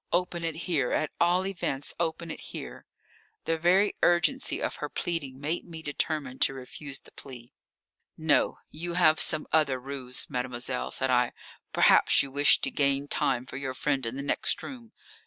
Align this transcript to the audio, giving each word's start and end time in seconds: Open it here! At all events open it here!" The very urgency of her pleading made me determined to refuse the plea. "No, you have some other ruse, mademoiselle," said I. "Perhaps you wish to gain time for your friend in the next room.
Open 0.11 0.43
it 0.43 0.55
here! 0.55 0.91
At 0.93 1.11
all 1.19 1.45
events 1.45 1.93
open 1.99 2.31
it 2.31 2.39
here!" 2.39 2.87
The 3.45 3.55
very 3.55 3.95
urgency 4.01 4.59
of 4.59 4.77
her 4.77 4.89
pleading 4.89 5.39
made 5.39 5.63
me 5.63 5.83
determined 5.83 6.41
to 6.41 6.55
refuse 6.55 6.99
the 6.99 7.11
plea. 7.11 7.53
"No, 8.17 8.57
you 8.71 8.95
have 8.95 9.19
some 9.19 9.45
other 9.51 9.79
ruse, 9.79 10.27
mademoiselle," 10.27 10.89
said 10.89 11.11
I. 11.11 11.33
"Perhaps 11.71 12.23
you 12.23 12.31
wish 12.31 12.61
to 12.61 12.71
gain 12.71 13.09
time 13.09 13.45
for 13.45 13.57
your 13.57 13.75
friend 13.75 14.03
in 14.07 14.15
the 14.15 14.23
next 14.23 14.63
room. 14.63 14.91